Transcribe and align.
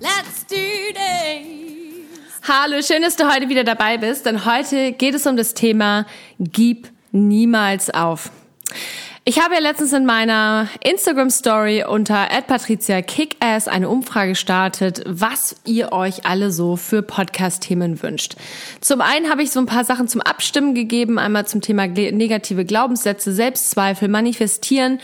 let's 0.00 0.44
do 0.46 0.56
this! 0.92 2.48
Hallo, 2.48 2.80
schön, 2.82 3.02
dass 3.02 3.16
du 3.16 3.30
heute 3.32 3.48
wieder 3.48 3.64
dabei 3.64 3.98
bist, 3.98 4.26
denn 4.26 4.44
heute 4.44 4.92
geht 4.92 5.14
es 5.14 5.26
um 5.26 5.36
das 5.36 5.54
Thema 5.54 6.06
Gib 6.38 6.88
niemals 7.12 7.90
auf. 7.90 8.30
Ich 9.24 9.42
habe 9.42 9.52
ja 9.52 9.60
letztens 9.60 9.92
in 9.92 10.06
meiner 10.06 10.68
Instagram 10.82 11.28
Story 11.28 11.84
unter 11.84 12.28
@patricia_kickass 12.30 13.68
eine 13.68 13.90
Umfrage 13.90 14.30
gestartet, 14.30 15.02
was 15.06 15.56
ihr 15.66 15.92
euch 15.92 16.24
alle 16.24 16.50
so 16.50 16.76
für 16.76 17.02
Podcast 17.02 17.64
Themen 17.64 18.02
wünscht. 18.02 18.36
Zum 18.80 19.02
einen 19.02 19.28
habe 19.28 19.42
ich 19.42 19.50
so 19.50 19.60
ein 19.60 19.66
paar 19.66 19.84
Sachen 19.84 20.08
zum 20.08 20.22
Abstimmen 20.22 20.74
gegeben, 20.74 21.18
einmal 21.18 21.46
zum 21.46 21.60
Thema 21.60 21.86
negative 21.86 22.64
Glaubenssätze, 22.64 23.34
Selbstzweifel, 23.34 24.08
manifestieren 24.08 24.98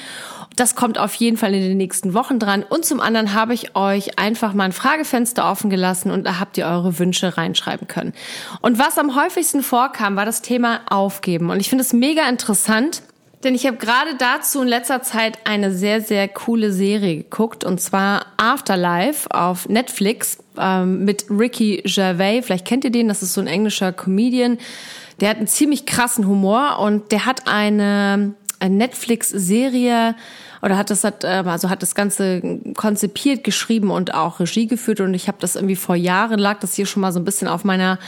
das 0.57 0.75
kommt 0.75 0.99
auf 0.99 1.15
jeden 1.15 1.37
Fall 1.37 1.55
in 1.55 1.63
den 1.63 1.77
nächsten 1.77 2.15
Wochen 2.15 2.39
dran. 2.39 2.63
Und 2.63 2.85
zum 2.85 3.01
anderen 3.01 3.35
habe 3.35 3.55
ich 3.55 3.77
euch 3.77 4.19
einfach 4.19 4.55
mal 4.55 4.65
ein 4.65 4.73
Fragefenster 4.73 5.51
offen 5.51 5.71
gelassen 5.71 6.11
und 6.11 6.25
da 6.25 6.39
habt 6.39 6.59
ihr 6.59 6.67
eure 6.67 6.99
Wünsche 6.99 7.37
reinschreiben 7.37 7.89
können. 7.89 8.13
Und 8.61 8.79
was 8.79 8.99
am 8.99 9.17
häufigsten 9.17 9.63
vorkam, 9.63 10.17
war 10.17 10.25
das 10.25 10.43
Thema 10.43 10.81
Aufgeben. 10.89 11.51
Und 11.51 11.61
ich 11.61 11.69
finde 11.69 11.83
es 11.83 11.93
mega 11.93 12.29
interessant, 12.29 13.03
denn 13.43 13.55
ich 13.55 13.67
habe 13.67 13.77
gerade 13.77 14.15
dazu 14.17 14.63
in 14.63 14.69
letzter 14.69 15.03
Zeit 15.03 15.39
eine 15.45 15.71
sehr, 15.73 16.01
sehr 16.01 16.29
coole 16.29 16.73
Serie 16.73 17.19
geguckt 17.19 17.63
und 17.63 17.79
zwar 17.79 18.27
Afterlife 18.39 19.31
auf 19.31 19.69
Netflix 19.69 20.39
ähm, 20.59 21.05
mit 21.05 21.27
Ricky 21.29 21.83
Gervais. 21.85 22.43
Vielleicht 22.43 22.67
kennt 22.67 22.85
ihr 22.85 22.91
den, 22.91 23.09
das 23.09 23.23
ist 23.23 23.35
so 23.35 23.43
ein 23.43 23.47
englischer 23.47 23.93
Comedian. 23.93 24.59
Der 25.21 25.29
hat 25.29 25.37
einen 25.37 25.47
ziemlich 25.47 25.85
krassen 25.85 26.27
Humor 26.27 26.79
und 26.79 27.13
der 27.13 27.27
hat 27.27 27.47
eine, 27.47 28.35
eine 28.35 28.35
Netflix-Serie 28.69 30.15
oder 30.63 30.77
hat 30.77 30.91
das 30.91 31.05
hat 31.05 31.25
ähm, 31.25 31.49
also 31.49 31.71
hat 31.71 31.83
das 31.83 31.95
ganze 31.95 32.43
konzipiert, 32.75 33.45
geschrieben 33.45 33.91
und 33.91 34.15
auch 34.15 34.41
Regie 34.41 34.67
geführt 34.67 35.01
und 35.01 35.15
ich 35.15 35.29
habe 35.29 35.39
das 35.41 35.57
irgendwie 35.57 35.77
vor 35.77 35.97
Jahren 35.97 36.39
lag 36.39 36.61
das 36.61 36.75
hier 36.75 36.87
schon 36.87 37.03
mal 37.03 37.13
so 37.13 37.21
ein 37.21 37.25
bisschen 37.25 37.49
auf 37.49 37.65
meiner 37.65 37.99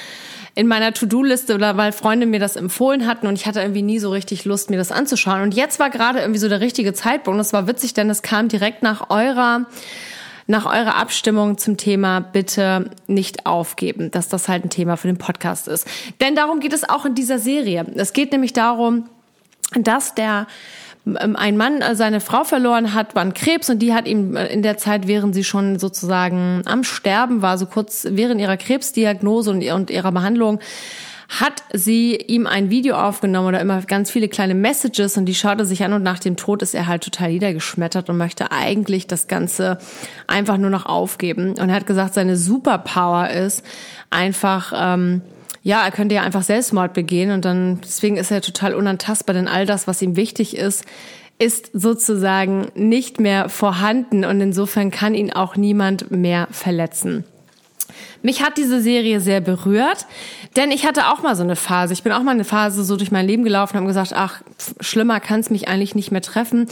in 0.57 0.67
meiner 0.67 0.95
To-Do-Liste 0.95 1.55
oder 1.55 1.77
weil 1.77 1.93
Freunde 1.93 2.25
mir 2.25 2.41
das 2.41 2.57
empfohlen 2.57 3.07
hatten 3.07 3.27
und 3.27 3.35
ich 3.35 3.47
hatte 3.47 3.61
irgendwie 3.61 3.83
nie 3.83 3.99
so 3.99 4.11
richtig 4.11 4.47
Lust, 4.47 4.71
mir 4.71 4.79
das 4.79 4.91
anzuschauen. 4.91 5.43
Und 5.43 5.55
jetzt 5.55 5.79
war 5.79 5.91
gerade 5.91 6.21
irgendwie 6.21 6.41
so 6.41 6.49
der 6.49 6.61
richtige 6.61 6.95
Zeitpunkt. 6.95 7.39
Das 7.39 7.53
war 7.53 7.67
witzig, 7.67 7.93
denn 7.93 8.09
es 8.09 8.23
kam 8.23 8.49
direkt 8.49 8.83
nach 8.83 9.11
eurer 9.11 9.67
nach 10.49 10.65
eurer 10.65 10.95
Abstimmung 10.95 11.59
zum 11.59 11.77
Thema 11.77 12.21
bitte 12.21 12.91
nicht 13.09 13.47
aufgeben, 13.47 14.13
dass 14.13 14.29
das 14.29 14.49
halt 14.49 14.65
ein 14.65 14.71
Thema 14.71 14.97
für 14.97 15.09
den 15.09 15.19
Podcast 15.19 15.67
ist. 15.67 15.89
Denn 16.21 16.37
darum 16.37 16.61
geht 16.61 16.73
es 16.73 16.89
auch 16.89 17.05
in 17.05 17.15
dieser 17.15 17.39
Serie. 17.39 17.85
Es 17.97 18.13
geht 18.13 18.31
nämlich 18.31 18.53
darum, 18.53 19.09
dass 19.83 20.15
der 20.15 20.47
ähm, 21.07 21.37
ein 21.37 21.57
Mann 21.57 21.81
äh, 21.81 21.95
seine 21.95 22.21
Frau 22.21 22.45
verloren 22.45 22.95
hat, 22.95 23.15
war 23.15 23.23
ein 23.23 23.35
Krebs 23.35 23.71
und 23.71 23.81
die 23.81 23.95
hat 23.95 24.09
ihm 24.09 24.37
äh, 24.37 24.47
in 24.47 24.63
der 24.63 24.77
Zeit, 24.77 25.07
während 25.07 25.35
sie 25.35 25.45
schon 25.45 25.79
sozusagen 25.79 26.63
am 26.67 26.85
Sterben 26.85 27.43
war, 27.43 27.59
so 27.59 27.67
kurz 27.67 28.07
während 28.11 28.41
ihrer 28.41 28.57
Krebsdiagnose 28.57 29.51
und 29.51 29.91
ihrer 29.91 30.13
Behandlung, 30.13 30.61
hat 31.29 31.65
sie 31.73 32.15
ihm 32.15 32.47
ein 32.47 32.71
Video 32.71 32.97
aufgenommen 32.97 33.49
oder 33.49 33.61
immer 33.61 33.83
ganz 33.83 34.11
viele 34.11 34.29
kleine 34.29 34.55
Messages 34.55 35.17
und 35.17 35.27
die 35.27 35.35
schaut 35.35 35.59
er 35.59 35.65
sich 35.65 35.83
an 35.83 35.93
und 35.93 36.05
nach 36.05 36.21
dem 36.21 36.37
Tod 36.37 36.63
ist 36.63 36.75
er 36.75 36.87
halt 36.87 37.03
total 37.03 37.31
niedergeschmettert 37.31 38.09
und 38.09 38.17
möchte 38.17 38.53
eigentlich 38.53 39.09
das 39.09 39.27
Ganze 39.27 39.79
einfach 40.29 40.57
nur 40.57 40.71
noch 40.71 40.87
aufgeben. 40.87 41.55
Und 41.59 41.69
er 41.69 41.75
hat 41.75 41.87
gesagt, 41.87 42.15
seine 42.15 42.37
Superpower 42.37 43.31
ist 43.31 43.65
einfach, 44.09 44.73
ähm, 44.77 45.23
ja, 45.67 45.85
er 45.85 45.91
könnte 45.91 46.15
ja 46.15 46.23
einfach 46.23 46.45
Selbstmord 46.45 46.95
begehen 46.95 47.33
und 47.33 47.45
dann, 47.45 47.81
deswegen 47.81 48.19
ist 48.19 48.31
er 48.31 48.41
total 48.41 48.73
unantastbar, 48.73 49.35
denn 49.35 49.49
all 49.49 49.67
das, 49.67 49.89
was 49.89 50.01
ihm 50.01 50.15
wichtig 50.15 50.57
ist, 50.57 50.85
ist 51.41 51.71
sozusagen 51.73 52.69
nicht 52.77 53.19
mehr 53.19 53.49
vorhanden 53.49 54.25
und 54.25 54.41
insofern 54.41 54.93
kann 54.93 55.17
ihn 55.17 55.33
auch 55.33 55.57
niemand 55.57 56.13
mehr 56.13 56.47
verletzen. 56.53 57.25
Mich 58.23 58.43
hat 58.43 58.57
diese 58.57 58.81
Serie 58.81 59.21
sehr 59.21 59.41
berührt, 59.41 60.07
denn 60.57 60.71
ich 60.71 60.87
hatte 60.87 61.09
auch 61.09 61.23
mal 61.23 61.37
so 61.37 61.43
eine 61.43 61.57
Phase. 61.57 61.93
Ich 61.93 62.03
bin 62.03 62.13
auch 62.13 62.23
mal 62.23 62.33
eine 62.33 62.45
Phase 62.45 62.85
so 62.85 62.97
durch 62.97 63.11
mein 63.11 63.27
Leben 63.27 63.45
gelaufen 63.45 63.75
und 63.75 63.79
habe 63.79 63.89
gesagt, 63.89 64.13
ach, 64.15 64.43
schlimmer 64.81 65.21
kann 65.21 65.41
es 65.41 65.51
mich 65.51 65.69
eigentlich 65.69 65.95
nicht 65.95 66.13
mehr 66.13 66.23
treffen 66.23 66.67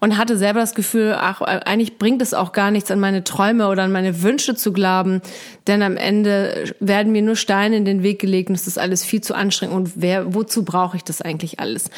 und 0.00 0.18
hatte 0.18 0.36
selber 0.36 0.60
das 0.60 0.74
Gefühl, 0.74 1.16
ach, 1.18 1.40
eigentlich 1.40 1.98
bringt 1.98 2.20
es 2.20 2.34
auch 2.34 2.52
gar 2.52 2.70
nichts, 2.70 2.90
an 2.90 3.00
meine 3.00 3.24
Träume 3.24 3.68
oder 3.68 3.84
an 3.84 3.92
meine 3.92 4.22
Wünsche 4.22 4.54
zu 4.54 4.72
glauben, 4.72 5.22
denn 5.66 5.82
am 5.82 5.96
Ende 5.96 6.74
werden 6.80 7.12
mir 7.12 7.22
nur 7.22 7.36
Steine 7.36 7.76
in 7.76 7.84
den 7.84 8.02
Weg 8.02 8.18
gelegt 8.18 8.50
und 8.50 8.54
es 8.54 8.66
ist 8.66 8.78
alles 8.78 9.04
viel 9.04 9.22
zu 9.22 9.34
anstrengend 9.34 9.74
und 9.74 9.92
wer, 9.96 10.34
wozu 10.34 10.64
brauche 10.64 10.96
ich 10.96 11.04
das 11.04 11.22
eigentlich 11.22 11.58
alles? 11.58 11.90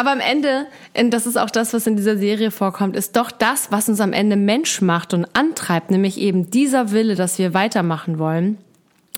Aber 0.00 0.12
am 0.12 0.20
Ende, 0.20 0.66
das 1.10 1.26
ist 1.26 1.36
auch 1.36 1.50
das, 1.50 1.74
was 1.74 1.86
in 1.86 1.94
dieser 1.94 2.16
Serie 2.16 2.50
vorkommt, 2.50 2.96
ist 2.96 3.16
doch 3.16 3.30
das, 3.30 3.70
was 3.70 3.86
uns 3.86 4.00
am 4.00 4.14
Ende 4.14 4.36
Mensch 4.36 4.80
macht 4.80 5.12
und 5.12 5.26
antreibt, 5.34 5.90
nämlich 5.90 6.16
eben 6.16 6.48
dieser 6.48 6.90
Wille, 6.92 7.16
dass 7.16 7.38
wir 7.38 7.52
weitermachen 7.52 8.18
wollen. 8.18 8.56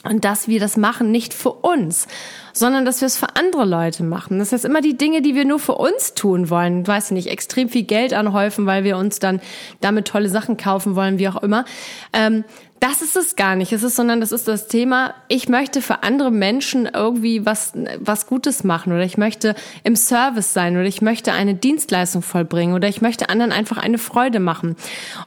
Und 0.02 0.24
dass 0.24 0.48
wir 0.48 0.58
das 0.58 0.76
machen 0.76 1.12
nicht 1.12 1.34
für 1.34 1.52
uns, 1.52 2.08
sondern 2.52 2.84
dass 2.84 3.00
wir 3.00 3.06
es 3.06 3.16
für 3.16 3.36
andere 3.36 3.64
Leute 3.64 4.02
machen. 4.02 4.38
Das 4.38 4.52
heißt 4.52 4.64
immer 4.64 4.80
die 4.80 4.96
Dinge, 4.96 5.22
die 5.22 5.34
wir 5.34 5.44
nur 5.44 5.58
für 5.58 5.74
uns 5.74 6.14
tun 6.14 6.50
wollen, 6.50 6.86
weiß 6.86 7.06
ich 7.06 7.12
nicht, 7.12 7.28
extrem 7.28 7.68
viel 7.68 7.84
Geld 7.84 8.12
anhäufen, 8.12 8.66
weil 8.66 8.84
wir 8.84 8.96
uns 8.96 9.18
dann 9.18 9.40
damit 9.80 10.08
tolle 10.08 10.28
Sachen 10.28 10.56
kaufen 10.56 10.96
wollen, 10.96 11.18
wie 11.18 11.28
auch 11.28 11.42
immer. 11.42 11.64
Ähm, 12.12 12.44
das 12.82 13.00
ist 13.00 13.16
es 13.16 13.36
gar 13.36 13.54
nicht. 13.54 13.72
Es 13.72 13.84
ist, 13.84 13.94
sondern 13.94 14.20
das 14.20 14.32
ist 14.32 14.48
das 14.48 14.66
Thema, 14.66 15.14
ich 15.28 15.48
möchte 15.48 15.80
für 15.80 16.02
andere 16.02 16.32
Menschen 16.32 16.90
irgendwie 16.92 17.46
was, 17.46 17.74
was 18.00 18.26
Gutes 18.26 18.64
machen 18.64 18.92
oder 18.92 19.04
ich 19.04 19.16
möchte 19.16 19.54
im 19.84 19.94
Service 19.94 20.52
sein 20.52 20.74
oder 20.74 20.86
ich 20.86 21.00
möchte 21.00 21.32
eine 21.32 21.54
Dienstleistung 21.54 22.22
vollbringen 22.22 22.74
oder 22.74 22.88
ich 22.88 23.00
möchte 23.00 23.28
anderen 23.28 23.52
einfach 23.52 23.78
eine 23.78 23.98
Freude 23.98 24.40
machen. 24.40 24.74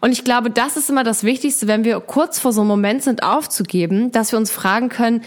Und 0.02 0.12
ich 0.12 0.26
glaube, 0.26 0.50
das 0.50 0.76
ist 0.76 0.90
immer 0.90 1.06
das 1.06 1.24
Wichtigste, 1.24 1.66
wenn 1.68 1.86
wir 1.86 1.98
kurz 2.02 2.40
vor 2.40 2.52
so 2.52 2.60
einem 2.60 2.68
Moment 2.68 3.04
sind, 3.04 3.24
aufzugeben, 3.24 4.12
dass 4.12 4.34
wir 4.34 4.38
uns 4.38 4.52
fragen 4.52 4.90
können, 4.90 5.22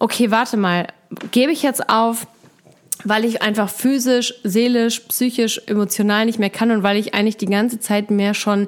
okay, 0.00 0.32
warte 0.32 0.56
mal, 0.56 0.88
gebe 1.30 1.52
ich 1.52 1.62
jetzt 1.62 1.88
auf? 1.88 2.26
weil 3.04 3.24
ich 3.24 3.42
einfach 3.42 3.68
physisch, 3.68 4.34
seelisch, 4.42 5.00
psychisch, 5.00 5.60
emotional 5.66 6.26
nicht 6.26 6.38
mehr 6.38 6.50
kann 6.50 6.70
und 6.70 6.82
weil 6.82 6.96
ich 6.96 7.14
eigentlich 7.14 7.36
die 7.36 7.46
ganze 7.46 7.78
Zeit 7.78 8.10
mehr 8.10 8.34
schon 8.34 8.66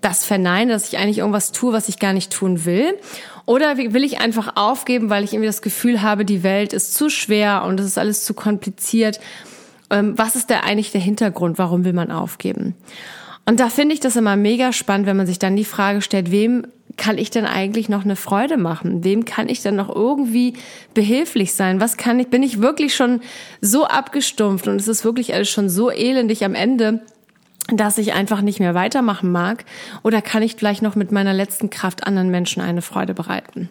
das 0.00 0.24
verneine, 0.24 0.72
dass 0.72 0.88
ich 0.88 0.98
eigentlich 0.98 1.18
irgendwas 1.18 1.52
tue, 1.52 1.72
was 1.72 1.88
ich 1.88 1.98
gar 1.98 2.12
nicht 2.12 2.32
tun 2.32 2.64
will? 2.64 2.94
Oder 3.46 3.78
will 3.78 4.04
ich 4.04 4.20
einfach 4.20 4.56
aufgeben, 4.56 5.10
weil 5.10 5.24
ich 5.24 5.32
irgendwie 5.32 5.46
das 5.46 5.62
Gefühl 5.62 6.02
habe, 6.02 6.24
die 6.24 6.42
Welt 6.42 6.72
ist 6.72 6.94
zu 6.94 7.08
schwer 7.08 7.64
und 7.64 7.80
es 7.80 7.86
ist 7.86 7.98
alles 7.98 8.24
zu 8.24 8.34
kompliziert? 8.34 9.20
Ähm, 9.90 10.14
was 10.16 10.36
ist 10.36 10.50
da 10.50 10.60
eigentlich 10.60 10.92
der 10.92 11.00
Hintergrund? 11.00 11.58
Warum 11.58 11.84
will 11.84 11.94
man 11.94 12.10
aufgeben? 12.10 12.74
Und 13.46 13.60
da 13.60 13.70
finde 13.70 13.94
ich 13.94 14.00
das 14.00 14.16
immer 14.16 14.36
mega 14.36 14.72
spannend, 14.72 15.06
wenn 15.06 15.16
man 15.16 15.26
sich 15.26 15.38
dann 15.38 15.56
die 15.56 15.64
Frage 15.64 16.02
stellt, 16.02 16.30
wem 16.30 16.66
kann 16.98 17.16
ich 17.16 17.30
denn 17.30 17.46
eigentlich 17.46 17.88
noch 17.88 18.04
eine 18.04 18.16
Freude 18.16 18.58
machen? 18.58 19.04
Wem 19.04 19.24
kann 19.24 19.48
ich 19.48 19.62
denn 19.62 19.76
noch 19.76 19.88
irgendwie 19.88 20.54
behilflich 20.92 21.54
sein? 21.54 21.80
Was 21.80 21.96
kann 21.96 22.20
ich, 22.20 22.28
bin 22.28 22.42
ich 22.42 22.60
wirklich 22.60 22.94
schon 22.94 23.20
so 23.62 23.86
abgestumpft 23.86 24.68
und 24.68 24.76
es 24.76 24.88
ist 24.88 25.04
wirklich 25.04 25.32
alles 25.32 25.48
schon 25.48 25.70
so 25.70 25.90
elendig 25.90 26.44
am 26.44 26.54
Ende, 26.54 27.00
dass 27.72 27.98
ich 27.98 28.12
einfach 28.12 28.42
nicht 28.42 28.60
mehr 28.60 28.74
weitermachen 28.74 29.32
mag? 29.32 29.64
Oder 30.02 30.20
kann 30.20 30.42
ich 30.42 30.56
vielleicht 30.56 30.82
noch 30.82 30.96
mit 30.96 31.12
meiner 31.12 31.32
letzten 31.32 31.70
Kraft 31.70 32.06
anderen 32.06 32.30
Menschen 32.30 32.60
eine 32.60 32.82
Freude 32.82 33.14
bereiten? 33.14 33.70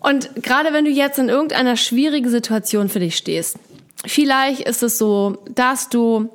Und 0.00 0.30
gerade 0.42 0.72
wenn 0.72 0.84
du 0.84 0.90
jetzt 0.90 1.18
in 1.18 1.28
irgendeiner 1.28 1.76
schwierigen 1.76 2.30
Situation 2.30 2.88
für 2.88 3.00
dich 3.00 3.16
stehst, 3.16 3.58
vielleicht 4.04 4.60
ist 4.60 4.82
es 4.82 4.98
so, 4.98 5.42
dass 5.52 5.88
du 5.88 6.30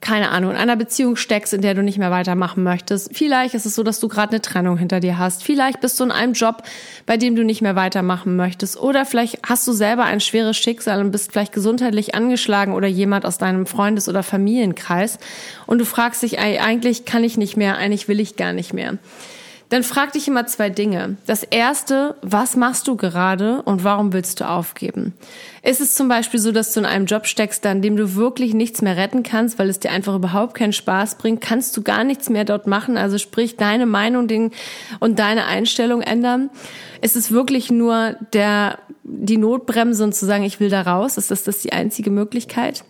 keine 0.00 0.30
Ahnung, 0.30 0.52
in 0.52 0.56
einer 0.56 0.76
Beziehung 0.76 1.16
steckst, 1.16 1.52
in 1.52 1.60
der 1.60 1.74
du 1.74 1.82
nicht 1.82 1.98
mehr 1.98 2.10
weitermachen 2.10 2.62
möchtest. 2.62 3.16
Vielleicht 3.16 3.54
ist 3.54 3.66
es 3.66 3.74
so, 3.74 3.82
dass 3.82 3.98
du 3.98 4.08
gerade 4.08 4.30
eine 4.30 4.40
Trennung 4.40 4.76
hinter 4.76 5.00
dir 5.00 5.18
hast. 5.18 5.42
Vielleicht 5.42 5.80
bist 5.80 5.98
du 5.98 6.04
in 6.04 6.12
einem 6.12 6.34
Job, 6.34 6.62
bei 7.04 7.16
dem 7.16 7.34
du 7.34 7.44
nicht 7.44 7.62
mehr 7.62 7.74
weitermachen 7.74 8.36
möchtest. 8.36 8.78
Oder 8.78 9.04
vielleicht 9.04 9.40
hast 9.46 9.66
du 9.66 9.72
selber 9.72 10.04
ein 10.04 10.20
schweres 10.20 10.56
Schicksal 10.56 11.00
und 11.00 11.10
bist 11.10 11.32
vielleicht 11.32 11.52
gesundheitlich 11.52 12.14
angeschlagen 12.14 12.74
oder 12.74 12.86
jemand 12.86 13.26
aus 13.26 13.38
deinem 13.38 13.66
Freundes- 13.66 14.08
oder 14.08 14.22
Familienkreis. 14.22 15.18
Und 15.66 15.78
du 15.78 15.84
fragst 15.84 16.22
dich, 16.22 16.38
eigentlich 16.38 17.04
kann 17.04 17.24
ich 17.24 17.36
nicht 17.36 17.56
mehr, 17.56 17.76
eigentlich 17.76 18.06
will 18.06 18.20
ich 18.20 18.36
gar 18.36 18.52
nicht 18.52 18.72
mehr. 18.72 18.98
Dann 19.68 19.82
frag 19.82 20.12
dich 20.12 20.26
immer 20.28 20.46
zwei 20.46 20.70
Dinge. 20.70 21.16
Das 21.26 21.42
erste, 21.42 22.16
was 22.22 22.56
machst 22.56 22.88
du 22.88 22.96
gerade 22.96 23.62
und 23.62 23.84
warum 23.84 24.12
willst 24.12 24.40
du 24.40 24.48
aufgeben? 24.48 25.12
Ist 25.62 25.80
es 25.80 25.94
zum 25.94 26.08
Beispiel 26.08 26.40
so, 26.40 26.52
dass 26.52 26.72
du 26.72 26.80
in 26.80 26.86
einem 26.86 27.04
Job 27.04 27.26
steckst, 27.26 27.66
an 27.66 27.82
dem 27.82 27.96
du 27.96 28.14
wirklich 28.14 28.54
nichts 28.54 28.80
mehr 28.80 28.96
retten 28.96 29.22
kannst, 29.22 29.58
weil 29.58 29.68
es 29.68 29.78
dir 29.78 29.90
einfach 29.90 30.14
überhaupt 30.14 30.54
keinen 30.54 30.72
Spaß 30.72 31.16
bringt? 31.16 31.42
Kannst 31.42 31.76
du 31.76 31.82
gar 31.82 32.04
nichts 32.04 32.30
mehr 32.30 32.44
dort 32.44 32.66
machen? 32.66 32.96
Also 32.96 33.18
sprich, 33.18 33.56
deine 33.56 33.84
Meinung 33.84 34.28
und 35.00 35.18
deine 35.18 35.44
Einstellung 35.44 36.00
ändern? 36.00 36.48
Ist 37.02 37.16
es 37.16 37.30
wirklich 37.30 37.70
nur 37.70 38.16
der, 38.32 38.78
die 39.02 39.36
Notbremse 39.36 40.02
und 40.02 40.14
zu 40.14 40.24
sagen, 40.24 40.44
ich 40.44 40.60
will 40.60 40.70
da 40.70 40.82
raus? 40.82 41.18
Ist 41.18 41.30
das, 41.30 41.42
das 41.42 41.58
die 41.58 41.72
einzige 41.72 42.10
Möglichkeit? 42.10 42.84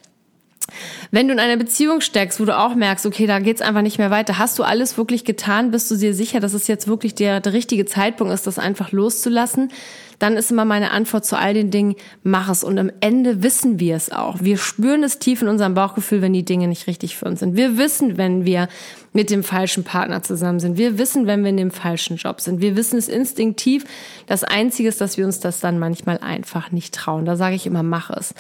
Wenn 1.11 1.29
du 1.29 1.35
in 1.35 1.41
einer 1.41 1.57
Beziehung 1.57 2.01
steckst, 2.01 2.41
wo 2.41 2.45
du 2.45 2.57
auch 2.57 2.75
merkst, 2.75 3.07
okay, 3.07 3.27
da 3.27 3.39
geht's 3.39 3.63
einfach 3.63 3.83
nicht 3.83 3.99
mehr 3.99 4.11
weiter, 4.11 4.39
hast 4.39 4.59
du 4.59 4.63
alles 4.63 4.97
wirklich 4.97 5.25
getan? 5.25 5.71
Bist 5.71 5.91
du 5.91 5.97
dir 5.97 6.15
sicher, 6.15 6.41
dass 6.41 6.53
es 6.53 6.67
jetzt 6.67 6.89
wirklich 6.89 7.15
der, 7.15 7.41
der 7.41 7.53
richtige 7.53 7.87
Zeitpunkt 7.87 8.33
ist, 8.33 8.47
das 8.47 8.59
einfach 8.59 8.93
loszulassen? 8.93 9.71
dann 10.19 10.37
ist 10.37 10.51
immer 10.51 10.65
meine 10.65 10.91
Antwort 10.91 11.25
zu 11.25 11.39
all 11.39 11.55
den 11.55 11.71
Dingen, 11.71 11.95
mach 12.23 12.49
es. 12.49 12.65
Und 12.65 12.79
am 12.79 12.91
Ende 13.01 13.43
wissen 13.43 13.79
wir 13.79 13.95
es 13.95 14.11
auch. 14.11 14.37
Wir 14.41 14.59
spüren 14.59 15.05
es 15.05 15.19
tief 15.19 15.43
in 15.43 15.49
unserem 15.49 15.75
Bauchgefühl, 15.75 16.23
wenn 16.23 16.33
die 16.33 16.45
Dinge 16.45 16.67
nicht 16.69 16.87
richtig 16.87 17.17
für 17.17 17.27
uns 17.27 17.41
sind. 17.41 17.57
Wir 17.57 17.79
wissen, 17.79 18.19
wenn 18.19 18.45
wir 18.45 18.69
mit 19.13 19.31
dem 19.31 19.43
falschen 19.43 19.85
Partner 19.85 20.23
zusammen 20.23 20.61
sind. 20.61 20.77
Wir 20.77 20.99
wissen, 20.99 21.27
wenn 21.27 21.43
wir 21.43 21.51
in 21.51 21.57
dem 21.57 21.71
falschen 21.71 22.17
Job 22.17 22.41
sind. 22.41 22.61
Wir 22.61 22.77
wissen 22.77 22.99
es 22.99 23.09
instinktiv. 23.09 23.85
Das 24.27 24.45
Einzige 24.45 24.89
ist, 24.89 25.01
dass 25.01 25.17
wir 25.17 25.25
uns 25.25 25.41
das 25.41 25.61
dann 25.61 25.79
manchmal 25.79 26.19
einfach 26.19 26.73
nicht 26.73 26.95
trauen. 26.95 27.25
Da 27.25 27.37
sage 27.37 27.55
ich 27.55 27.67
immer, 27.67 27.83
mach 27.83 28.11
es. 28.11 28.35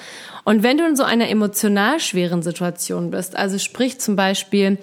Und 0.45 0.63
wenn 0.63 0.79
du 0.79 0.87
in 0.87 0.97
so 0.97 1.05
einer 1.05 1.31
emotional 1.31 2.01
schweren 2.01 2.18
Situation 2.43 3.11
bist, 3.11 3.37
also 3.37 3.59
sprich 3.59 3.99
zum 4.01 4.17
Beispiel, 4.17 4.79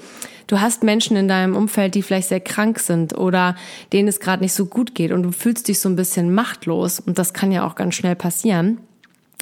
du 0.47 0.61
hast 0.61 0.83
Menschen 0.83 1.17
in 1.17 1.27
deinem 1.27 1.55
Umfeld, 1.55 1.95
die 1.95 2.01
vielleicht 2.01 2.29
sehr 2.29 2.39
krank 2.39 2.79
sind 2.79 3.17
oder 3.17 3.55
denen 3.93 4.07
es 4.07 4.19
gerade 4.19 4.43
nicht 4.43 4.53
so 4.53 4.65
gut 4.65 4.95
geht 4.95 5.11
und 5.11 5.23
du 5.23 5.31
fühlst 5.31 5.67
dich 5.67 5.79
so 5.79 5.89
ein 5.89 5.95
bisschen 5.95 6.33
machtlos 6.33 6.99
und 6.99 7.17
das 7.17 7.33
kann 7.33 7.51
ja 7.51 7.67
auch 7.67 7.75
ganz 7.75 7.95
schnell 7.95 8.15
passieren, 8.15 8.79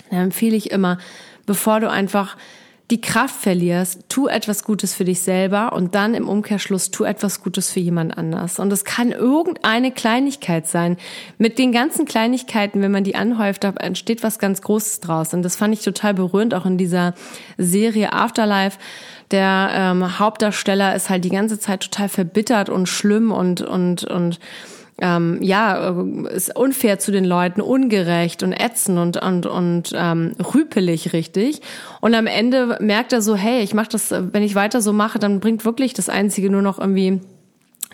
dann 0.10 0.26
empfehle 0.26 0.56
ich 0.56 0.72
immer, 0.72 0.98
bevor 1.46 1.80
du 1.80 1.90
einfach 1.90 2.38
die 2.92 3.02
Kraft 3.02 3.36
verlierst, 3.36 4.02
tu 4.10 4.28
etwas 4.28 4.64
Gutes 4.64 4.94
für 4.94 5.06
dich 5.06 5.22
selber 5.22 5.74
und 5.74 5.96
dann 5.96 6.14
im 6.14 6.28
Umkehrschluss 6.28 6.92
tu 6.92 7.06
etwas 7.06 7.42
Gutes 7.42 7.72
für 7.72 7.80
jemand 7.80 8.18
anders. 8.18 8.60
Und 8.60 8.72
es 8.74 8.84
kann 8.84 9.12
irgendeine 9.12 9.92
Kleinigkeit 9.92 10.68
sein. 10.68 10.98
Mit 11.38 11.58
den 11.58 11.72
ganzen 11.72 12.06
Kleinigkeiten, 12.06 12.82
wenn 12.82 12.92
man 12.92 13.04
die 13.04 13.16
anhäuft, 13.16 13.64
entsteht 13.64 14.22
was 14.22 14.38
ganz 14.38 14.62
Großes 14.62 15.00
draus. 15.00 15.34
Und 15.34 15.44
das 15.44 15.56
fand 15.56 15.74
ich 15.74 15.82
total 15.82 16.14
berührend, 16.14 16.54
auch 16.54 16.66
in 16.66 16.78
dieser 16.78 17.14
Serie 17.58 18.14
Afterlife 18.14 18.78
der 19.34 19.72
ähm, 19.74 20.20
Hauptdarsteller 20.20 20.96
ist 20.96 21.10
halt 21.10 21.26
die 21.26 21.30
ganze 21.30 21.58
Zeit 21.60 21.82
total 21.82 22.08
verbittert 22.08 22.70
und 22.70 22.88
schlimm 22.88 23.32
und 23.32 23.62
und 23.62 24.04
und 24.04 24.40
ähm, 25.04 25.40
ja, 25.42 25.90
äh, 25.90 26.34
ist 26.34 26.56
unfair 26.56 26.98
zu 26.98 27.12
den 27.12 27.26
Leuten, 27.26 27.60
ungerecht 27.60 28.42
und 28.42 28.54
ätzend 28.54 28.98
und 28.98 29.18
und 29.22 29.46
und 29.46 29.92
ähm, 29.94 30.32
rüpelig 30.54 31.12
richtig. 31.12 31.62
Und 32.00 32.16
am 32.16 32.26
Ende 32.26 32.78
merkt 32.80 33.12
er 33.12 33.22
so, 33.22 33.36
hey, 33.36 33.62
ich 33.62 33.74
mache 33.74 33.90
das, 33.90 34.12
wenn 34.12 34.44
ich 34.44 34.56
weiter 34.56 34.82
so 34.82 34.94
mache, 34.94 35.20
dann 35.20 35.42
bringt 35.42 35.66
wirklich 35.66 35.94
das 35.94 36.08
Einzige 36.08 36.50
nur 36.50 36.62
noch 36.62 36.80
irgendwie 36.80 37.20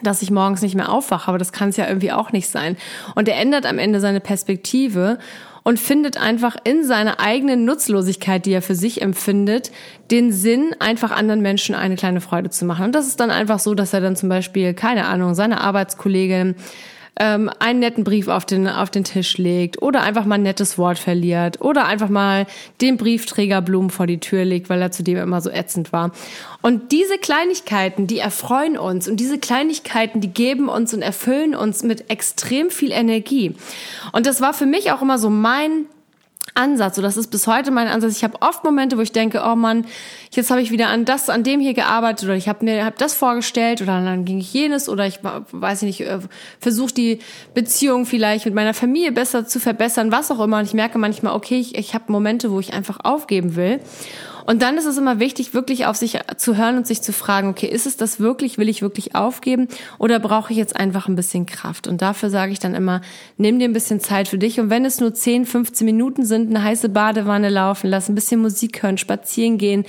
dass 0.01 0.21
ich 0.21 0.31
morgens 0.31 0.61
nicht 0.61 0.75
mehr 0.75 0.89
aufwache, 0.89 1.27
aber 1.27 1.37
das 1.37 1.51
kann 1.51 1.69
es 1.69 1.75
ja 1.75 1.85
irgendwie 1.85 2.13
auch 2.13 2.31
nicht 2.31 2.47
sein. 2.47 2.77
Und 3.15 3.27
er 3.27 3.35
ändert 3.35 3.65
am 3.65 3.77
Ende 3.77 3.99
seine 3.99 4.21
Perspektive 4.21 5.17
und 5.63 5.77
findet 5.77 6.15
einfach 6.15 6.55
in 6.63 6.85
seiner 6.85 7.19
eigenen 7.19 7.65
Nutzlosigkeit, 7.65 8.45
die 8.45 8.53
er 8.53 8.61
für 8.61 8.75
sich 8.75 9.01
empfindet, 9.01 9.71
den 10.09 10.31
Sinn, 10.31 10.73
einfach 10.79 11.11
anderen 11.11 11.41
Menschen 11.41 11.75
eine 11.75 11.97
kleine 11.97 12.21
Freude 12.21 12.49
zu 12.49 12.63
machen. 12.63 12.85
Und 12.85 12.95
das 12.95 13.07
ist 13.07 13.19
dann 13.19 13.29
einfach 13.29 13.59
so, 13.59 13.75
dass 13.75 13.93
er 13.93 13.99
dann 13.99 14.15
zum 14.15 14.29
Beispiel, 14.29 14.73
keine 14.73 15.05
Ahnung, 15.05 15.35
seine 15.35 15.59
Arbeitskollegin 15.59 16.55
ähm, 17.17 17.49
einen 17.59 17.79
netten 17.79 18.03
Brief 18.03 18.27
auf 18.27 18.45
den, 18.45 18.67
auf 18.67 18.89
den 18.89 19.03
Tisch 19.03 19.37
legt 19.37 19.81
oder 19.81 20.01
einfach 20.01 20.25
mal 20.25 20.35
ein 20.35 20.43
nettes 20.43 20.77
Wort 20.77 20.97
verliert 20.97 21.61
oder 21.61 21.85
einfach 21.85 22.09
mal 22.09 22.45
dem 22.81 22.97
Briefträger 22.97 23.61
Blumen 23.61 23.89
vor 23.89 24.07
die 24.07 24.19
Tür 24.19 24.45
legt, 24.45 24.69
weil 24.69 24.81
er 24.81 24.91
zudem 24.91 25.17
immer 25.17 25.41
so 25.41 25.49
ätzend 25.49 25.91
war. 25.91 26.11
Und 26.61 26.91
diese 26.91 27.17
Kleinigkeiten, 27.17 28.07
die 28.07 28.19
erfreuen 28.19 28.77
uns 28.77 29.07
und 29.07 29.17
diese 29.17 29.39
Kleinigkeiten, 29.39 30.21
die 30.21 30.29
geben 30.29 30.69
uns 30.69 30.93
und 30.93 31.01
erfüllen 31.01 31.55
uns 31.55 31.83
mit 31.83 32.09
extrem 32.09 32.69
viel 32.69 32.91
Energie. 32.91 33.55
Und 34.11 34.25
das 34.25 34.41
war 34.41 34.53
für 34.53 34.65
mich 34.65 34.91
auch 34.91 35.01
immer 35.01 35.17
so 35.17 35.29
mein 35.29 35.85
Ansatz. 36.59 36.97
So, 36.97 37.01
das 37.01 37.17
ist 37.17 37.31
bis 37.31 37.47
heute 37.47 37.71
mein 37.71 37.87
Ansatz. 37.87 38.17
Ich 38.17 38.23
habe 38.23 38.41
oft 38.41 38.63
Momente, 38.63 38.97
wo 38.97 39.01
ich 39.01 39.11
denke, 39.11 39.41
oh 39.45 39.55
Mann, 39.55 39.85
jetzt 40.31 40.51
habe 40.51 40.61
ich 40.61 40.71
wieder 40.71 40.89
an 40.89 41.05
das, 41.05 41.29
an 41.29 41.43
dem 41.43 41.59
hier 41.59 41.73
gearbeitet 41.73 42.25
oder 42.25 42.35
ich 42.35 42.49
habe 42.49 42.65
mir 42.65 42.85
hab 42.85 42.97
das 42.97 43.13
vorgestellt 43.13 43.81
oder 43.81 44.03
dann 44.03 44.25
ging 44.25 44.39
ich 44.39 44.53
jenes 44.53 44.89
oder 44.89 45.07
ich 45.07 45.19
weiß 45.23 45.83
nicht, 45.83 46.01
äh, 46.01 46.19
versuche 46.59 46.93
die 46.93 47.19
Beziehung 47.53 48.05
vielleicht 48.05 48.45
mit 48.45 48.53
meiner 48.53 48.73
Familie 48.73 49.11
besser 49.11 49.47
zu 49.47 49.59
verbessern, 49.59 50.11
was 50.11 50.29
auch 50.29 50.39
immer. 50.39 50.59
Und 50.59 50.65
ich 50.65 50.73
merke 50.73 50.97
manchmal, 50.97 51.33
okay, 51.33 51.59
ich, 51.59 51.75
ich 51.77 51.93
habe 51.93 52.11
Momente, 52.11 52.51
wo 52.51 52.59
ich 52.59 52.73
einfach 52.73 52.99
aufgeben 53.03 53.55
will. 53.55 53.79
Und 54.45 54.61
dann 54.61 54.77
ist 54.77 54.85
es 54.85 54.97
immer 54.97 55.19
wichtig, 55.19 55.53
wirklich 55.53 55.85
auf 55.85 55.95
sich 55.95 56.19
zu 56.37 56.57
hören 56.57 56.77
und 56.77 56.87
sich 56.87 57.01
zu 57.01 57.13
fragen, 57.13 57.49
okay, 57.49 57.67
ist 57.67 57.85
es 57.85 57.97
das 57.97 58.19
wirklich, 58.19 58.57
will 58.57 58.69
ich 58.69 58.81
wirklich 58.81 59.15
aufgeben 59.15 59.67
oder 59.97 60.19
brauche 60.19 60.51
ich 60.51 60.57
jetzt 60.57 60.75
einfach 60.75 61.07
ein 61.07 61.15
bisschen 61.15 61.45
Kraft? 61.45 61.87
Und 61.87 62.01
dafür 62.01 62.29
sage 62.29 62.51
ich 62.51 62.59
dann 62.59 62.75
immer, 62.75 63.01
nimm 63.37 63.59
dir 63.59 63.65
ein 63.65 63.73
bisschen 63.73 63.99
Zeit 63.99 64.27
für 64.27 64.37
dich 64.37 64.59
und 64.59 64.69
wenn 64.69 64.85
es 64.85 64.99
nur 64.99 65.13
10, 65.13 65.45
15 65.45 65.85
Minuten 65.85 66.25
sind, 66.25 66.49
eine 66.49 66.63
heiße 66.63 66.89
Badewanne 66.89 67.49
laufen, 67.49 67.89
lass 67.89 68.09
ein 68.09 68.15
bisschen 68.15 68.41
Musik 68.41 68.83
hören, 68.83 68.97
spazieren 68.97 69.57
gehen, 69.57 69.85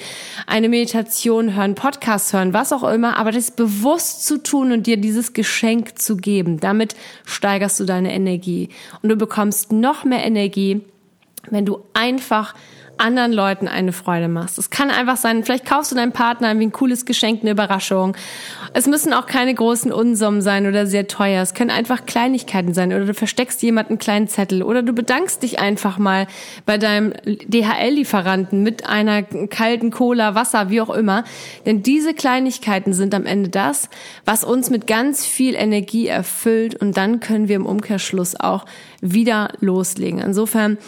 eine 0.47 0.69
Meditation 0.69 1.55
hören, 1.55 1.75
Podcast 1.75 2.33
hören, 2.33 2.53
was 2.53 2.73
auch 2.73 2.85
immer, 2.85 3.17
aber 3.17 3.33
das 3.33 3.51
bewusst 3.51 4.27
zu 4.27 4.43
tun 4.43 4.73
und 4.73 4.87
dir 4.87 4.97
dieses 4.97 5.33
Geschenk 5.33 5.99
zu 5.99 6.17
geben. 6.17 6.61
Damit 6.61 6.95
steigerst 7.25 7.81
du 7.81 7.85
deine 7.85 8.13
Energie 8.13 8.69
und 9.03 9.09
du 9.09 9.17
bekommst 9.17 9.73
noch 9.73 10.05
mehr 10.05 10.25
Energie, 10.25 10.83
wenn 11.51 11.65
du 11.65 11.81
einfach 11.95 12.55
anderen 13.01 13.33
Leuten 13.33 13.67
eine 13.67 13.93
Freude 13.93 14.29
machst. 14.29 14.59
Es 14.59 14.71
kann 14.71 14.91
einfach 14.91 15.17
sein, 15.17 15.43
vielleicht 15.45 15.67
kaufst 15.67 15.91
du 15.91 15.97
deinem 15.97 16.13
Partner 16.13 16.49
irgendwie 16.49 16.67
ein 16.67 16.73
cooles 16.73 17.05
Geschenk, 17.05 17.41
eine 17.43 17.51
Überraschung. 17.53 18.17
Es 18.73 18.87
müssen 18.87 19.13
auch 19.13 19.27
keine 19.27 19.55
großen 19.55 19.93
Unsummen 19.93 20.43
sein 20.43 20.67
oder 20.67 20.87
sehr 20.87 21.09
teuer. 21.09 21.43
Es 21.43 21.55
können 21.55 21.71
einfach 21.71 22.07
Kleinigkeiten 22.07 22.75
sein 22.75 22.93
oder 22.93 23.07
du 23.07 23.15
versteckst 23.15 23.63
jemanden 23.63 23.93
einen 23.93 23.99
kleinen 23.99 24.29
Zettel 24.29 24.63
oder 24.63 24.83
du 24.83 24.93
bedankst 24.93 25.43
dich 25.43 25.59
einfach 25.59 25.99
mal 25.99 26.27
bei 26.67 26.79
deinem 26.79 27.13
DHL-Lieferanten 27.25 28.63
mit 28.63 28.87
einer 28.87 29.23
kalten 29.23 29.91
Cola, 29.91 30.35
Wasser, 30.35 30.71
wie 30.71 30.81
auch 30.81 30.91
immer. 30.91 31.25
Denn 31.67 31.83
diese 31.83 32.15
Kleinigkeiten 32.15 32.93
sind 32.93 33.15
am 33.15 33.27
Ende 33.27 33.49
das, 33.49 33.89
was 34.25 34.45
uns 34.45 34.71
mit 34.71 34.87
ganz 34.87 35.27
viel 35.27 35.55
Energie 35.55 36.07
erfüllt 36.07 36.75
und 36.77 36.97
dann 36.97 37.21
können 37.21 37.49
wir 37.49 37.57
im 37.57 37.67
Umkehrschluss 37.67 38.39
auch 38.39 38.67
wieder 39.01 39.53
loslegen. 39.61 40.21
Insofern 40.21 40.79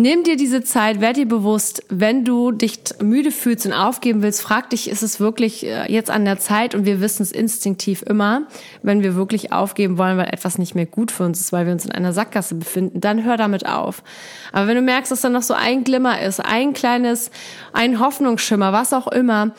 Nimm 0.00 0.22
dir 0.22 0.36
diese 0.36 0.62
Zeit, 0.62 1.00
werd 1.00 1.16
dir 1.16 1.26
bewusst, 1.26 1.82
wenn 1.88 2.24
du 2.24 2.52
dich 2.52 2.78
müde 3.02 3.32
fühlst 3.32 3.66
und 3.66 3.72
aufgeben 3.72 4.22
willst, 4.22 4.40
frag 4.40 4.70
dich, 4.70 4.88
ist 4.88 5.02
es 5.02 5.18
wirklich 5.18 5.66
äh, 5.66 5.92
jetzt 5.92 6.08
an 6.08 6.24
der 6.24 6.38
Zeit? 6.38 6.76
Und 6.76 6.86
wir 6.86 7.00
wissen 7.00 7.24
es 7.24 7.32
instinktiv 7.32 8.02
immer, 8.02 8.46
wenn 8.84 9.02
wir 9.02 9.16
wirklich 9.16 9.52
aufgeben 9.52 9.98
wollen, 9.98 10.16
weil 10.16 10.28
etwas 10.28 10.56
nicht 10.56 10.76
mehr 10.76 10.86
gut 10.86 11.10
für 11.10 11.24
uns 11.24 11.40
ist, 11.40 11.52
weil 11.52 11.66
wir 11.66 11.72
uns 11.72 11.84
in 11.84 11.90
einer 11.90 12.12
Sackgasse 12.12 12.54
befinden, 12.54 13.00
dann 13.00 13.24
hör 13.24 13.36
damit 13.36 13.66
auf. 13.66 14.04
Aber 14.52 14.68
wenn 14.68 14.76
du 14.76 14.82
merkst, 14.82 15.10
dass 15.10 15.22
da 15.22 15.30
noch 15.30 15.42
so 15.42 15.54
ein 15.54 15.82
Glimmer 15.82 16.22
ist, 16.22 16.38
ein 16.38 16.74
kleines, 16.74 17.32
ein 17.72 17.98
Hoffnungsschimmer, 17.98 18.72
was 18.72 18.92
auch 18.92 19.08
immer, 19.08 19.52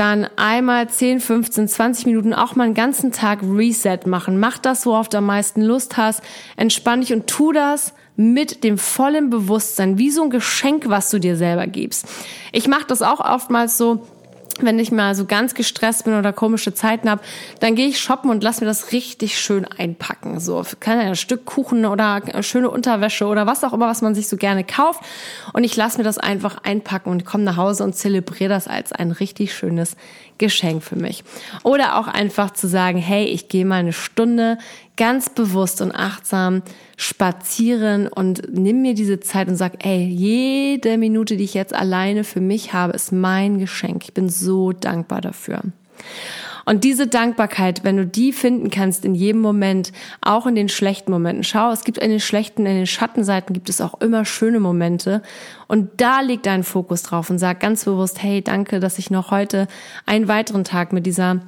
dann 0.00 0.26
einmal 0.36 0.88
10, 0.88 1.20
15, 1.20 1.68
20 1.68 2.06
Minuten 2.06 2.32
auch 2.32 2.56
mal 2.56 2.64
einen 2.64 2.74
ganzen 2.74 3.12
Tag 3.12 3.40
Reset 3.42 3.98
machen. 4.06 4.40
Mach 4.40 4.56
das, 4.56 4.86
worauf 4.86 5.10
du 5.10 5.18
am 5.18 5.26
meisten 5.26 5.60
Lust 5.60 5.98
hast. 5.98 6.22
Entspann 6.56 7.02
dich 7.02 7.12
und 7.12 7.26
tu 7.26 7.52
das 7.52 7.92
mit 8.16 8.64
dem 8.64 8.78
vollen 8.78 9.28
Bewusstsein, 9.28 9.98
wie 9.98 10.10
so 10.10 10.22
ein 10.22 10.30
Geschenk, 10.30 10.88
was 10.88 11.10
du 11.10 11.18
dir 11.18 11.36
selber 11.36 11.66
gibst. 11.66 12.06
Ich 12.50 12.66
mache 12.66 12.86
das 12.86 13.02
auch 13.02 13.20
oftmals 13.20 13.76
so, 13.76 14.06
wenn 14.66 14.78
ich 14.78 14.92
mal 14.92 15.14
so 15.14 15.24
ganz 15.24 15.54
gestresst 15.54 16.04
bin 16.04 16.14
oder 16.14 16.32
komische 16.32 16.74
Zeiten 16.74 17.10
habe, 17.10 17.22
dann 17.60 17.74
gehe 17.74 17.88
ich 17.88 18.00
shoppen 18.00 18.30
und 18.30 18.42
lass 18.42 18.60
mir 18.60 18.66
das 18.66 18.92
richtig 18.92 19.38
schön 19.38 19.64
einpacken. 19.64 20.40
So, 20.40 20.62
keine 20.80 21.02
ein 21.02 21.16
Stück 21.16 21.44
Kuchen 21.44 21.86
oder 21.86 22.22
schöne 22.42 22.70
Unterwäsche 22.70 23.26
oder 23.26 23.46
was 23.46 23.64
auch 23.64 23.72
immer, 23.72 23.88
was 23.88 24.02
man 24.02 24.14
sich 24.14 24.28
so 24.28 24.36
gerne 24.36 24.64
kauft. 24.64 25.00
Und 25.52 25.64
ich 25.64 25.76
lasse 25.76 25.98
mir 25.98 26.04
das 26.04 26.18
einfach 26.18 26.58
einpacken 26.62 27.10
und 27.10 27.24
komme 27.24 27.44
nach 27.44 27.56
Hause 27.56 27.84
und 27.84 27.94
zelebriere 27.94 28.50
das 28.50 28.68
als 28.68 28.92
ein 28.92 29.10
richtig 29.10 29.54
schönes 29.54 29.96
Geschenk 30.38 30.82
für 30.82 30.96
mich. 30.96 31.22
Oder 31.62 31.98
auch 31.98 32.08
einfach 32.08 32.50
zu 32.52 32.66
sagen, 32.66 32.98
hey, 32.98 33.24
ich 33.24 33.48
gehe 33.48 33.66
mal 33.66 33.80
eine 33.80 33.92
Stunde 33.92 34.58
ganz 35.00 35.30
bewusst 35.30 35.80
und 35.80 35.92
achtsam 35.92 36.60
spazieren 36.98 38.06
und 38.06 38.42
nimm 38.52 38.82
mir 38.82 38.92
diese 38.92 39.18
Zeit 39.18 39.48
und 39.48 39.56
sag, 39.56 39.82
ey, 39.82 40.04
jede 40.04 40.98
Minute, 40.98 41.38
die 41.38 41.44
ich 41.44 41.54
jetzt 41.54 41.74
alleine 41.74 42.22
für 42.22 42.42
mich 42.42 42.74
habe, 42.74 42.92
ist 42.92 43.10
mein 43.10 43.58
Geschenk. 43.58 44.04
Ich 44.04 44.12
bin 44.12 44.28
so 44.28 44.72
dankbar 44.72 45.22
dafür. 45.22 45.62
Und 46.66 46.84
diese 46.84 47.06
Dankbarkeit, 47.06 47.82
wenn 47.82 47.96
du 47.96 48.04
die 48.04 48.30
finden 48.34 48.68
kannst 48.70 49.06
in 49.06 49.14
jedem 49.14 49.40
Moment, 49.40 49.90
auch 50.20 50.46
in 50.46 50.54
den 50.54 50.68
schlechten 50.68 51.10
Momenten. 51.10 51.44
Schau, 51.44 51.72
es 51.72 51.82
gibt 51.82 51.96
in 51.96 52.10
den 52.10 52.20
schlechten, 52.20 52.66
in 52.66 52.76
den 52.76 52.86
Schattenseiten 52.86 53.54
gibt 53.54 53.70
es 53.70 53.80
auch 53.80 54.02
immer 54.02 54.26
schöne 54.26 54.60
Momente. 54.60 55.22
Und 55.66 55.88
da 55.96 56.20
liegt 56.20 56.44
dein 56.44 56.62
Fokus 56.62 57.02
drauf 57.04 57.30
und 57.30 57.38
sag 57.38 57.58
ganz 57.60 57.86
bewusst, 57.86 58.22
hey, 58.22 58.42
danke, 58.42 58.80
dass 58.80 58.98
ich 58.98 59.10
noch 59.10 59.30
heute 59.30 59.66
einen 60.04 60.28
weiteren 60.28 60.64
Tag 60.64 60.92
mit 60.92 61.06
dieser 61.06 61.40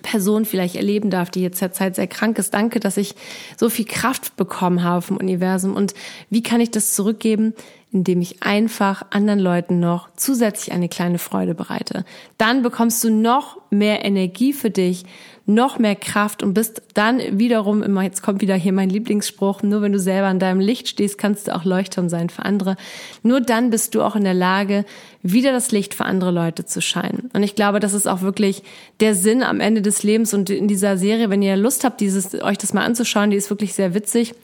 Person 0.00 0.44
vielleicht 0.44 0.76
erleben 0.76 1.10
darf, 1.10 1.30
die 1.30 1.42
jetzt 1.42 1.60
derzeit 1.60 1.96
sehr 1.96 2.06
krank 2.06 2.38
ist. 2.38 2.54
Danke, 2.54 2.80
dass 2.80 2.96
ich 2.96 3.14
so 3.56 3.68
viel 3.68 3.84
Kraft 3.84 4.36
bekommen 4.36 4.82
habe 4.82 5.02
vom 5.02 5.18
Universum. 5.18 5.74
Und 5.74 5.94
wie 6.30 6.42
kann 6.42 6.60
ich 6.60 6.70
das 6.70 6.94
zurückgeben? 6.94 7.54
Indem 7.92 8.22
ich 8.22 8.42
einfach 8.42 9.04
anderen 9.10 9.38
Leuten 9.38 9.78
noch 9.78 10.08
zusätzlich 10.16 10.74
eine 10.74 10.88
kleine 10.88 11.18
Freude 11.18 11.54
bereite. 11.54 12.04
Dann 12.38 12.62
bekommst 12.62 13.04
du 13.04 13.10
noch 13.10 13.58
mehr 13.70 14.04
Energie 14.04 14.52
für 14.52 14.70
dich, 14.70 15.04
noch 15.46 15.78
mehr 15.78 15.96
Kraft 15.96 16.42
und 16.42 16.54
bist 16.54 16.82
dann 16.94 17.20
wiederum 17.38 17.82
immer, 17.82 18.02
jetzt 18.02 18.22
kommt 18.22 18.40
wieder 18.40 18.54
hier 18.54 18.72
mein 18.72 18.90
Lieblingsspruch, 18.90 19.62
nur 19.62 19.82
wenn 19.82 19.92
du 19.92 19.98
selber 19.98 20.28
an 20.28 20.38
deinem 20.38 20.60
Licht 20.60 20.88
stehst, 20.88 21.18
kannst 21.18 21.48
du 21.48 21.54
auch 21.54 21.64
Leuchtturm 21.64 22.08
sein 22.08 22.30
für 22.30 22.44
andere. 22.44 22.76
Nur 23.22 23.40
dann 23.40 23.70
bist 23.70 23.94
du 23.94 24.02
auch 24.02 24.14
in 24.14 24.24
der 24.24 24.34
Lage, 24.34 24.84
wieder 25.22 25.52
das 25.52 25.72
Licht 25.72 25.94
für 25.94 26.04
andere 26.04 26.30
Leute 26.30 26.64
zu 26.64 26.80
scheinen. 26.80 27.30
Und 27.32 27.42
ich 27.42 27.54
glaube, 27.54 27.80
das 27.80 27.92
ist 27.92 28.06
auch 28.06 28.22
wirklich 28.22 28.62
der 29.00 29.14
Sinn 29.14 29.42
am 29.42 29.60
Ende 29.60 29.82
des 29.82 30.02
Lebens 30.02 30.32
und 30.32 30.48
in 30.50 30.68
dieser 30.68 30.96
Serie, 30.96 31.28
wenn 31.28 31.42
ihr 31.42 31.56
Lust 31.56 31.84
habt, 31.84 32.00
dieses, 32.00 32.40
euch 32.42 32.58
das 32.58 32.72
mal 32.72 32.84
anzuschauen, 32.84 33.30
die 33.30 33.36
ist 33.36 33.50
wirklich 33.50 33.74
sehr 33.74 33.94
witzig 33.94 34.34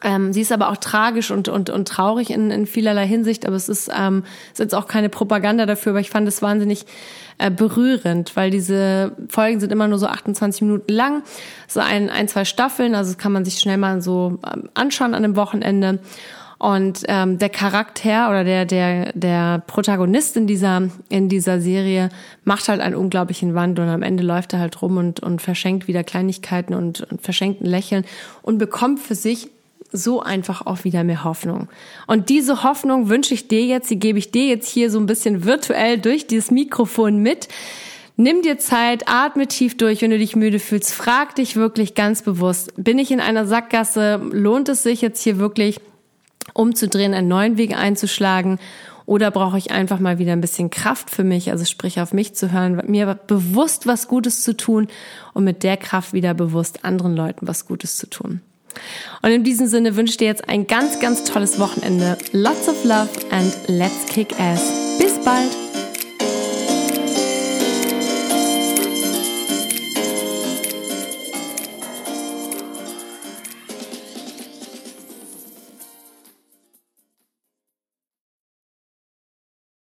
ähm, 0.00 0.32
sie 0.32 0.40
ist 0.40 0.52
aber 0.52 0.70
auch 0.70 0.78
tragisch 0.78 1.30
und, 1.30 1.48
und, 1.48 1.68
und 1.68 1.86
traurig 1.86 2.30
in, 2.30 2.50
in 2.50 2.66
vielerlei 2.66 3.06
Hinsicht, 3.06 3.46
aber 3.46 3.56
es 3.56 3.68
ist, 3.68 3.90
ähm, 3.94 4.24
ist 4.52 4.58
jetzt 4.58 4.74
auch 4.74 4.86
keine 4.86 5.10
Propaganda 5.10 5.66
dafür, 5.66 5.92
aber 5.92 6.00
ich 6.00 6.10
fand 6.10 6.26
es 6.26 6.40
wahnsinnig 6.40 6.86
äh, 7.38 7.50
berührend, 7.50 8.34
weil 8.34 8.50
diese 8.50 9.12
Folgen 9.28 9.60
sind 9.60 9.70
immer 9.70 9.88
nur 9.88 9.98
so 9.98 10.06
28 10.06 10.62
Minuten 10.62 10.92
lang, 10.92 11.22
so 11.68 11.80
ein, 11.80 12.08
ein 12.08 12.26
zwei 12.26 12.46
Staffeln, 12.46 12.94
also 12.94 13.16
kann 13.16 13.32
man 13.32 13.44
sich 13.44 13.58
schnell 13.58 13.76
mal 13.76 14.00
so 14.00 14.38
ähm, 14.50 14.70
anschauen 14.74 15.14
an 15.14 15.24
einem 15.24 15.36
Wochenende. 15.36 15.98
Und 16.58 17.02
ähm, 17.08 17.38
der 17.38 17.48
Charakter 17.48 18.30
oder 18.30 18.44
der 18.44 18.64
der 18.64 19.12
der 19.14 19.64
Protagonist 19.66 20.36
in 20.36 20.46
dieser 20.46 20.90
in 21.08 21.28
dieser 21.28 21.60
Serie 21.60 22.08
macht 22.44 22.68
halt 22.68 22.80
einen 22.80 22.94
unglaublichen 22.94 23.56
Wandel 23.56 23.84
und 23.84 23.90
am 23.90 24.02
Ende 24.02 24.22
läuft 24.22 24.52
er 24.52 24.60
halt 24.60 24.80
rum 24.80 24.96
und 24.96 25.18
und 25.18 25.42
verschenkt 25.42 25.88
wieder 25.88 26.04
Kleinigkeiten 26.04 26.72
und, 26.72 27.00
und 27.00 27.20
verschenkt 27.20 27.62
ein 27.62 27.66
Lächeln 27.66 28.04
und 28.42 28.58
bekommt 28.58 29.00
für 29.00 29.16
sich 29.16 29.50
so 29.92 30.22
einfach 30.22 30.66
auch 30.66 30.84
wieder 30.84 31.04
mehr 31.04 31.24
Hoffnung. 31.24 31.68
Und 32.06 32.28
diese 32.28 32.62
Hoffnung 32.62 33.08
wünsche 33.08 33.34
ich 33.34 33.48
dir 33.48 33.64
jetzt, 33.64 33.90
die 33.90 33.98
gebe 33.98 34.18
ich 34.18 34.30
dir 34.30 34.46
jetzt 34.46 34.68
hier 34.68 34.90
so 34.90 34.98
ein 34.98 35.06
bisschen 35.06 35.44
virtuell 35.44 35.98
durch 35.98 36.26
dieses 36.26 36.50
Mikrofon 36.50 37.18
mit. 37.18 37.48
Nimm 38.16 38.42
dir 38.42 38.58
Zeit, 38.58 39.04
atme 39.06 39.46
tief 39.46 39.76
durch, 39.76 40.02
wenn 40.02 40.10
du 40.10 40.18
dich 40.18 40.36
müde 40.36 40.58
fühlst. 40.58 40.92
Frag 40.92 41.34
dich 41.36 41.56
wirklich 41.56 41.94
ganz 41.94 42.22
bewusst, 42.22 42.72
bin 42.76 42.98
ich 42.98 43.10
in 43.10 43.20
einer 43.20 43.46
Sackgasse? 43.46 44.20
Lohnt 44.32 44.68
es 44.68 44.82
sich 44.82 45.00
jetzt 45.00 45.22
hier 45.22 45.38
wirklich 45.38 45.80
umzudrehen, 46.54 47.14
einen 47.14 47.28
neuen 47.28 47.56
Weg 47.56 47.76
einzuschlagen? 47.76 48.58
Oder 49.06 49.30
brauche 49.30 49.58
ich 49.58 49.70
einfach 49.72 49.98
mal 49.98 50.18
wieder 50.18 50.32
ein 50.32 50.40
bisschen 50.40 50.70
Kraft 50.70 51.10
für 51.10 51.24
mich, 51.24 51.50
also 51.50 51.64
sprich 51.64 52.00
auf 52.00 52.12
mich 52.12 52.34
zu 52.34 52.52
hören, 52.52 52.82
mir 52.86 53.18
bewusst 53.26 53.86
was 53.86 54.06
Gutes 54.06 54.42
zu 54.42 54.56
tun 54.56 54.88
und 55.34 55.44
mit 55.44 55.64
der 55.64 55.76
Kraft 55.76 56.12
wieder 56.12 56.34
bewusst 56.34 56.84
anderen 56.84 57.16
Leuten 57.16 57.48
was 57.48 57.66
Gutes 57.66 57.96
zu 57.96 58.08
tun. 58.08 58.40
Und 59.22 59.30
in 59.30 59.44
diesem 59.44 59.68
Sinne 59.68 59.96
wünsche 59.96 60.10
ich 60.10 60.16
dir 60.16 60.26
jetzt 60.26 60.48
ein 60.48 60.66
ganz, 60.66 60.98
ganz 60.98 61.24
tolles 61.24 61.58
Wochenende. 61.60 62.18
Lots 62.32 62.68
of 62.68 62.84
love 62.84 63.08
and 63.30 63.56
let's 63.68 64.06
kick 64.06 64.38
ass. 64.38 64.62
Bis 64.98 65.18
bald! 65.24 65.61